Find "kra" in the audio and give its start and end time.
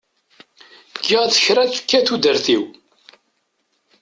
1.45-1.63